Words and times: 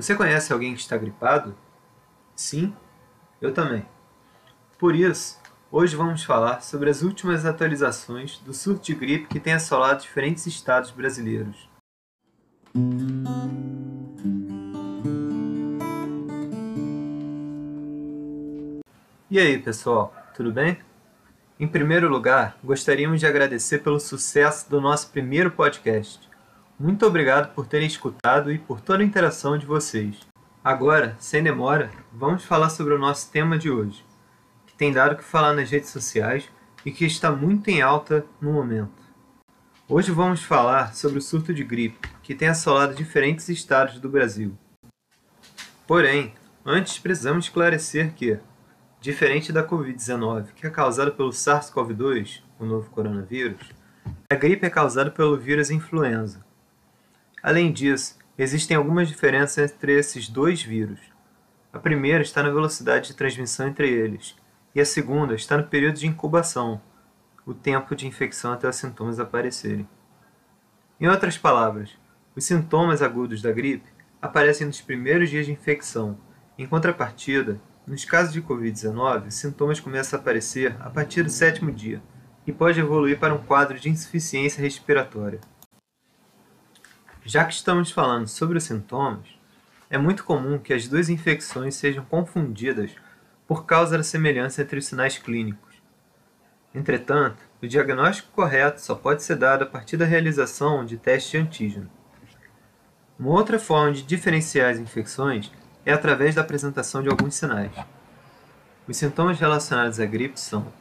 Você 0.00 0.14
conhece 0.14 0.52
alguém 0.52 0.74
que 0.74 0.80
está 0.80 0.96
gripado? 0.96 1.56
Sim, 2.36 2.72
eu 3.42 3.52
também. 3.52 3.84
Por 4.78 4.94
isso, 4.94 5.40
hoje 5.72 5.96
vamos 5.96 6.22
falar 6.22 6.60
sobre 6.60 6.88
as 6.88 7.02
últimas 7.02 7.44
atualizações 7.44 8.38
do 8.38 8.54
surto 8.54 8.84
de 8.84 8.94
gripe 8.94 9.26
que 9.26 9.40
tem 9.40 9.54
assolado 9.54 10.02
diferentes 10.02 10.46
estados 10.46 10.92
brasileiros. 10.92 11.68
E 19.28 19.36
aí, 19.40 19.58
pessoal, 19.58 20.14
tudo 20.32 20.52
bem? 20.52 20.78
Em 21.58 21.66
primeiro 21.66 22.08
lugar, 22.08 22.56
gostaríamos 22.62 23.18
de 23.18 23.26
agradecer 23.26 23.80
pelo 23.80 23.98
sucesso 23.98 24.70
do 24.70 24.80
nosso 24.80 25.10
primeiro 25.10 25.50
podcast. 25.50 26.28
Muito 26.80 27.04
obrigado 27.04 27.52
por 27.54 27.66
terem 27.66 27.88
escutado 27.88 28.52
e 28.52 28.58
por 28.58 28.80
toda 28.80 29.02
a 29.02 29.04
interação 29.04 29.58
de 29.58 29.66
vocês. 29.66 30.20
Agora, 30.62 31.16
sem 31.18 31.42
demora, 31.42 31.90
vamos 32.12 32.44
falar 32.44 32.70
sobre 32.70 32.94
o 32.94 32.98
nosso 32.98 33.32
tema 33.32 33.58
de 33.58 33.68
hoje, 33.68 34.06
que 34.64 34.76
tem 34.76 34.92
dado 34.92 35.14
o 35.14 35.16
que 35.16 35.24
falar 35.24 35.54
nas 35.54 35.68
redes 35.68 35.90
sociais 35.90 36.48
e 36.86 36.92
que 36.92 37.04
está 37.04 37.32
muito 37.32 37.68
em 37.68 37.82
alta 37.82 38.24
no 38.40 38.52
momento. 38.52 39.02
Hoje 39.88 40.12
vamos 40.12 40.44
falar 40.44 40.94
sobre 40.94 41.18
o 41.18 41.22
surto 41.22 41.52
de 41.52 41.64
gripe, 41.64 42.08
que 42.22 42.32
tem 42.32 42.46
assolado 42.46 42.94
diferentes 42.94 43.48
estados 43.48 43.98
do 43.98 44.08
Brasil. 44.08 44.56
Porém, 45.84 46.32
antes 46.64 47.00
precisamos 47.00 47.46
esclarecer 47.46 48.14
que, 48.14 48.38
diferente 49.00 49.52
da 49.52 49.66
Covid-19, 49.66 50.52
que 50.54 50.64
é 50.64 50.70
causada 50.70 51.10
pelo 51.10 51.30
SARS-CoV-2, 51.30 52.40
o 52.56 52.64
novo 52.64 52.88
coronavírus, 52.90 53.72
a 54.30 54.36
gripe 54.36 54.64
é 54.64 54.70
causada 54.70 55.10
pelo 55.10 55.36
vírus 55.36 55.70
influenza, 55.70 56.46
Além 57.42 57.72
disso, 57.72 58.18
existem 58.36 58.76
algumas 58.76 59.08
diferenças 59.08 59.72
entre 59.72 59.98
esses 59.98 60.28
dois 60.28 60.62
vírus. 60.62 61.00
A 61.72 61.78
primeira 61.78 62.22
está 62.22 62.42
na 62.42 62.50
velocidade 62.50 63.08
de 63.08 63.14
transmissão 63.14 63.68
entre 63.68 63.88
eles, 63.88 64.36
e 64.74 64.80
a 64.80 64.84
segunda 64.84 65.34
está 65.34 65.56
no 65.56 65.64
período 65.64 65.98
de 65.98 66.06
incubação, 66.06 66.80
o 67.46 67.54
tempo 67.54 67.94
de 67.94 68.06
infecção 68.06 68.52
até 68.52 68.68
os 68.68 68.76
sintomas 68.76 69.20
aparecerem. 69.20 69.88
Em 71.00 71.06
outras 71.06 71.38
palavras, 71.38 71.90
os 72.34 72.44
sintomas 72.44 73.02
agudos 73.02 73.40
da 73.40 73.52
gripe 73.52 73.88
aparecem 74.20 74.66
nos 74.66 74.80
primeiros 74.80 75.30
dias 75.30 75.46
de 75.46 75.52
infecção. 75.52 76.18
Em 76.58 76.66
contrapartida, 76.66 77.60
nos 77.86 78.04
casos 78.04 78.32
de 78.32 78.42
Covid-19, 78.42 79.28
os 79.28 79.34
sintomas 79.34 79.80
começam 79.80 80.18
a 80.18 80.20
aparecer 80.20 80.76
a 80.80 80.90
partir 80.90 81.22
do 81.22 81.30
sétimo 81.30 81.70
dia 81.70 82.02
e 82.46 82.52
pode 82.52 82.80
evoluir 82.80 83.18
para 83.18 83.34
um 83.34 83.38
quadro 83.38 83.78
de 83.78 83.88
insuficiência 83.88 84.60
respiratória. 84.60 85.40
Já 87.28 87.44
que 87.44 87.52
estamos 87.52 87.90
falando 87.90 88.26
sobre 88.26 88.56
os 88.56 88.64
sintomas, 88.64 89.28
é 89.90 89.98
muito 89.98 90.24
comum 90.24 90.58
que 90.58 90.72
as 90.72 90.88
duas 90.88 91.10
infecções 91.10 91.74
sejam 91.74 92.02
confundidas 92.06 92.90
por 93.46 93.66
causa 93.66 93.98
da 93.98 94.02
semelhança 94.02 94.62
entre 94.62 94.78
os 94.78 94.86
sinais 94.86 95.18
clínicos. 95.18 95.74
Entretanto, 96.74 97.44
o 97.60 97.66
diagnóstico 97.68 98.32
correto 98.32 98.80
só 98.80 98.94
pode 98.94 99.22
ser 99.22 99.36
dado 99.36 99.64
a 99.64 99.66
partir 99.66 99.98
da 99.98 100.06
realização 100.06 100.86
de 100.86 100.96
testes 100.96 101.32
de 101.32 101.36
antígeno. 101.36 101.90
Uma 103.18 103.32
outra 103.32 103.58
forma 103.58 103.92
de 103.92 104.04
diferenciar 104.04 104.70
as 104.70 104.78
infecções 104.78 105.52
é 105.84 105.92
através 105.92 106.34
da 106.34 106.40
apresentação 106.40 107.02
de 107.02 107.10
alguns 107.10 107.34
sinais. 107.34 107.72
Os 108.88 108.96
sintomas 108.96 109.38
relacionados 109.38 110.00
à 110.00 110.06
gripe 110.06 110.40
são 110.40 110.72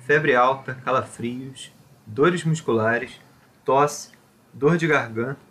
febre 0.00 0.36
alta, 0.36 0.74
calafrios, 0.84 1.72
dores 2.04 2.44
musculares, 2.44 3.18
tosse, 3.64 4.10
dor 4.52 4.76
de 4.76 4.86
garganta, 4.86 5.48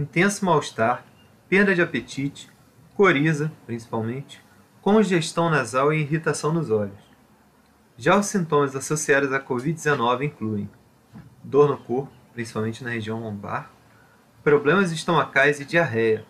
intenso 0.00 0.44
mal-estar, 0.44 1.04
perda 1.48 1.74
de 1.74 1.82
apetite, 1.82 2.50
coriza, 2.94 3.52
principalmente, 3.66 4.42
congestão 4.80 5.50
nasal 5.50 5.92
e 5.92 6.00
irritação 6.00 6.52
nos 6.52 6.70
olhos. 6.70 6.98
Já 7.96 8.18
os 8.18 8.26
sintomas 8.26 8.74
associados 8.74 9.32
à 9.32 9.40
Covid-19 9.40 10.22
incluem 10.24 10.70
dor 11.44 11.68
no 11.68 11.76
corpo, 11.76 12.10
principalmente 12.32 12.82
na 12.82 12.90
região 12.90 13.20
lombar, 13.20 13.70
problemas 14.42 14.90
estomacais 14.90 15.60
e 15.60 15.64
diarreia. 15.64 16.24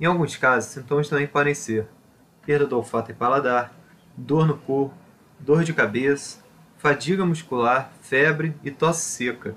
Em 0.00 0.06
alguns 0.06 0.36
casos, 0.36 0.70
sintomas 0.70 1.08
também 1.08 1.26
podem 1.26 1.54
ser 1.54 1.86
perda 2.44 2.66
do 2.66 2.76
olfato 2.76 3.12
e 3.12 3.14
paladar, 3.14 3.72
dor 4.16 4.46
no 4.46 4.58
corpo, 4.58 4.94
dor 5.38 5.62
de 5.62 5.72
cabeça, 5.72 6.42
fadiga 6.78 7.24
muscular, 7.24 7.92
febre 8.00 8.56
e 8.64 8.70
tosse 8.70 9.02
seca. 9.02 9.54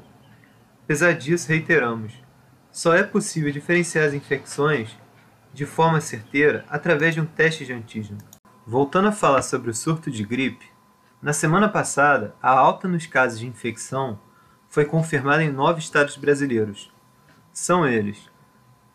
Apesar 0.84 1.14
disso, 1.14 1.50
reiteramos, 1.50 2.14
só 2.76 2.94
é 2.94 3.04
possível 3.04 3.54
diferenciar 3.54 4.06
as 4.06 4.14
infecções 4.14 4.98
de 5.54 5.66
forma 5.66 6.02
certeira 6.02 6.66
através 6.68 7.16
de 7.16 7.22
um 7.22 7.26
teste 7.26 7.66
de 7.66 7.72
antígeno. 7.72 8.18
Voltando 8.68 9.08
a 9.08 9.14
falar 9.14 9.44
sobre 9.44 9.70
o 9.70 9.74
surto 9.74 10.12
de 10.12 10.26
gripe, 10.26 10.66
na 11.22 11.32
semana 11.32 11.70
passada, 11.70 12.36
a 12.42 12.52
alta 12.52 12.86
nos 12.86 13.06
casos 13.06 13.40
de 13.40 13.48
infecção 13.48 14.20
foi 14.68 14.84
confirmada 14.84 15.42
em 15.42 15.50
nove 15.50 15.80
estados 15.80 16.18
brasileiros. 16.18 16.92
São 17.54 17.88
eles: 17.88 18.30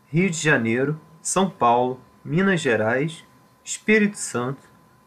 Rio 0.09 0.29
de 0.29 0.37
Janeiro, 0.37 1.01
São 1.23 1.49
Paulo, 1.49 2.03
Minas 2.23 2.61
Gerais, 2.61 3.25
Espírito 3.65 4.19
Santo, 4.19 4.61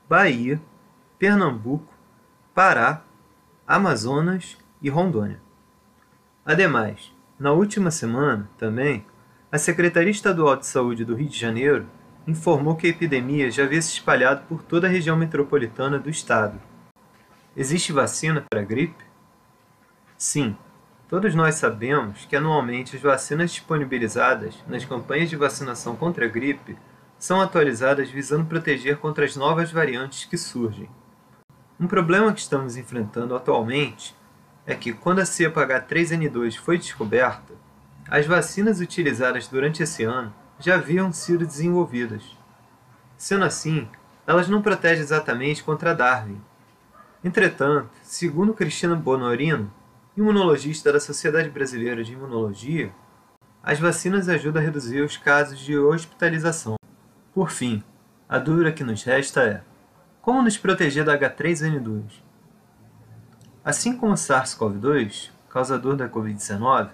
Bahia, 0.09 0.59
Pernambuco, 1.19 1.94
Pará, 2.56 3.03
Amazonas 3.67 4.57
e 4.81 4.89
Rondônia. 4.89 5.39
Ademais, 6.44 7.12
na 7.39 7.51
última 7.51 7.89
semana, 7.89 8.49
também, 8.57 9.05
a 9.51 9.57
Secretaria 9.57 10.11
Estadual 10.11 10.55
de 10.55 10.67
Saúde 10.67 11.03
do 11.03 11.16
Rio 11.16 11.29
de 11.29 11.39
Janeiro 11.39 11.88
informou 12.27 12.75
que 12.75 12.88
a 12.88 12.89
epidemia 12.89 13.51
já 13.51 13.63
havia 13.63 13.81
se 13.81 13.94
espalhado 13.94 14.44
por 14.47 14.63
toda 14.63 14.88
a 14.88 14.89
região 14.89 15.17
metropolitana 15.17 15.99
do 15.99 16.09
estado. 16.09 16.59
Existe 17.55 17.91
vacina 17.91 18.45
para 18.49 18.61
a 18.61 18.63
gripe? 18.63 19.03
Sim, 20.17 20.55
todos 21.09 21.35
nós 21.35 21.55
sabemos 21.55 22.25
que 22.25 22.35
anualmente 22.35 22.95
as 22.95 23.01
vacinas 23.01 23.51
disponibilizadas 23.51 24.55
nas 24.67 24.85
campanhas 24.85 25.29
de 25.29 25.35
vacinação 25.35 25.95
contra 25.95 26.25
a 26.25 26.29
gripe 26.29 26.77
são 27.19 27.41
atualizadas 27.41 28.09
visando 28.09 28.45
proteger 28.45 28.97
contra 28.97 29.25
as 29.25 29.35
novas 29.35 29.71
variantes 29.71 30.25
que 30.25 30.38
surgem. 30.38 30.89
Um 31.79 31.88
problema 31.88 32.31
que 32.31 32.39
estamos 32.39 32.77
enfrentando 32.77 33.35
atualmente 33.35 34.15
é 34.66 34.75
que, 34.75 34.94
quando 34.94 35.19
a 35.19 35.25
cepa 35.25 35.66
H3N2 35.66 36.57
foi 36.57 36.78
descoberta, 36.78 37.53
as 38.09 38.25
vacinas 38.25 38.79
utilizadas 38.79 39.47
durante 39.47 39.84
esse 39.84 40.03
ano 40.03 40.34
já 40.59 40.75
haviam 40.75 41.12
sido 41.12 41.46
desenvolvidas. 41.46 42.24
Sendo 43.18 43.46
assim, 43.46 43.88
elas 44.25 44.47
não 44.47 44.62
protegem 44.62 45.03
exatamente 45.03 45.63
contra 45.63 45.94
Darwin. 45.94 46.41
Entretanto, 47.24 47.90
segundo 48.01 48.53
Cristina 48.53 48.96
Bonorino, 48.96 49.74
imunologista 50.16 50.91
da 50.91 51.00
Sociedade 51.00 51.50
Brasileira 51.50 52.03
de 52.03 52.13
Imunologia, 52.13 52.94
as 53.62 53.80
vacinas 53.80 54.28
ajudam 54.28 54.62
a 54.62 54.66
reduzir 54.66 55.01
os 55.01 55.18
casos 55.18 55.59
de 55.59 55.78
hospitalização. 55.78 56.75
Por 57.34 57.50
fim, 57.50 57.81
a 58.28 58.38
dúvida 58.38 58.72
que 58.72 58.84
nos 58.84 59.03
resta 59.03 59.44
é: 59.44 59.62
como 60.22 60.41
nos 60.41 60.57
proteger 60.57 61.06
da 61.06 61.18
H3N2? 61.18 62.22
Assim 63.66 63.96
como 63.96 64.12
o 64.12 64.18
SARS-CoV-2, 64.18 65.29
causador 65.50 65.96
da 65.96 66.09
Covid-19, 66.09 66.90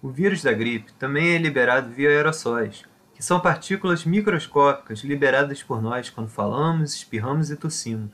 o 0.00 0.08
vírus 0.08 0.40
da 0.40 0.52
gripe 0.52 0.92
também 0.92 1.34
é 1.34 1.38
liberado 1.38 1.90
via 1.90 2.08
aerossóis, 2.08 2.84
que 3.12 3.24
são 3.24 3.40
partículas 3.40 4.04
microscópicas 4.04 5.00
liberadas 5.00 5.64
por 5.64 5.82
nós 5.82 6.08
quando 6.08 6.28
falamos, 6.28 6.94
espirramos 6.94 7.50
e 7.50 7.56
tossimos. 7.56 8.12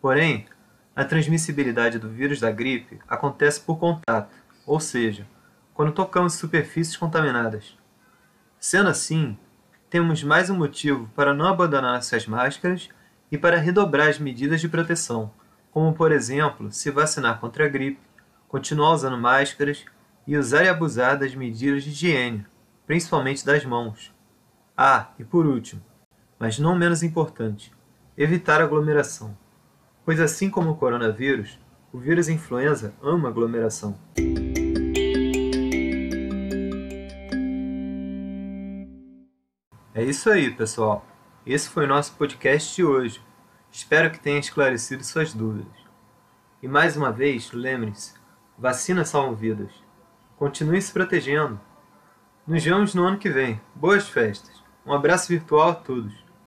Porém, 0.00 0.46
a 0.94 1.04
transmissibilidade 1.04 1.98
do 1.98 2.08
vírus 2.08 2.38
da 2.38 2.52
gripe 2.52 3.00
acontece 3.08 3.60
por 3.60 3.76
contato, 3.76 4.36
ou 4.64 4.78
seja, 4.78 5.26
quando 5.74 5.90
tocamos 5.90 6.34
superfícies 6.34 6.96
contaminadas. 6.96 7.76
Sendo 8.60 8.88
assim, 8.88 9.36
temos 9.88 10.22
mais 10.22 10.48
um 10.48 10.56
motivo 10.56 11.10
para 11.16 11.34
não 11.34 11.48
abandonar 11.48 11.94
nossas 11.94 12.24
máscaras 12.28 12.88
e 13.32 13.36
para 13.36 13.58
redobrar 13.58 14.08
as 14.08 14.20
medidas 14.20 14.60
de 14.60 14.68
proteção 14.68 15.32
como 15.70 15.94
por 15.94 16.12
exemplo 16.12 16.70
se 16.72 16.90
vacinar 16.90 17.40
contra 17.40 17.66
a 17.66 17.68
gripe, 17.68 18.00
continuar 18.48 18.92
usando 18.92 19.18
máscaras 19.18 19.84
e 20.26 20.36
usar 20.36 20.64
e 20.64 20.68
abusar 20.68 21.18
das 21.18 21.34
medidas 21.34 21.84
de 21.84 21.90
higiene, 21.90 22.46
principalmente 22.86 23.44
das 23.44 23.64
mãos. 23.64 24.12
Ah, 24.76 25.12
e 25.18 25.24
por 25.24 25.46
último, 25.46 25.82
mas 26.38 26.58
não 26.58 26.76
menos 26.76 27.02
importante, 27.02 27.72
evitar 28.16 28.60
aglomeração, 28.60 29.36
pois 30.04 30.20
assim 30.20 30.50
como 30.50 30.70
o 30.70 30.76
coronavírus, 30.76 31.58
o 31.92 31.98
vírus 31.98 32.28
influenza 32.28 32.94
ama 33.02 33.28
aglomeração. 33.28 33.98
É 39.92 40.04
isso 40.04 40.30
aí, 40.30 40.50
pessoal. 40.50 41.04
Esse 41.44 41.68
foi 41.68 41.84
o 41.84 41.88
nosso 41.88 42.14
podcast 42.14 42.74
de 42.74 42.84
hoje. 42.84 43.20
Espero 43.72 44.10
que 44.10 44.18
tenha 44.18 44.38
esclarecido 44.38 45.04
suas 45.04 45.32
dúvidas. 45.32 45.72
E 46.62 46.68
mais 46.68 46.96
uma 46.96 47.12
vez, 47.12 47.52
lembre-se: 47.52 48.14
vacinas 48.58 49.08
salvam 49.08 49.34
vidas. 49.34 49.72
Continue 50.36 50.82
se 50.82 50.92
protegendo. 50.92 51.60
Nos 52.46 52.64
vemos 52.64 52.94
no 52.94 53.06
ano 53.06 53.18
que 53.18 53.30
vem. 53.30 53.60
Boas 53.74 54.08
festas! 54.08 54.62
Um 54.84 54.92
abraço 54.92 55.28
virtual 55.28 55.70
a 55.70 55.74
todos. 55.74 56.19